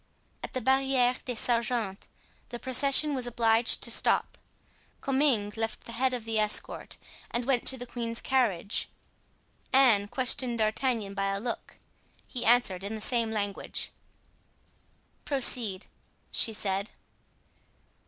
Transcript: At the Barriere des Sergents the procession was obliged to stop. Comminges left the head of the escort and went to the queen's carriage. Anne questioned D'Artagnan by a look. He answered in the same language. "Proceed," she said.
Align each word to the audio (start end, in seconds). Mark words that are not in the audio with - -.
At 0.43 0.53
the 0.53 0.61
Barriere 0.61 1.17
des 1.25 1.35
Sergents 1.35 2.07
the 2.49 2.57
procession 2.57 3.13
was 3.13 3.27
obliged 3.27 3.83
to 3.83 3.91
stop. 3.91 4.35
Comminges 4.99 5.57
left 5.57 5.81
the 5.81 5.91
head 5.91 6.11
of 6.15 6.25
the 6.25 6.39
escort 6.39 6.97
and 7.29 7.45
went 7.45 7.67
to 7.67 7.77
the 7.77 7.85
queen's 7.85 8.19
carriage. 8.19 8.89
Anne 9.71 10.07
questioned 10.07 10.57
D'Artagnan 10.57 11.13
by 11.13 11.27
a 11.27 11.39
look. 11.39 11.77
He 12.27 12.43
answered 12.45 12.83
in 12.83 12.95
the 12.95 12.99
same 12.99 13.29
language. 13.29 13.91
"Proceed," 15.23 15.85
she 16.31 16.51
said. 16.51 16.89